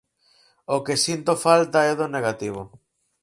[0.75, 2.61] O que sinto falta é do negativo.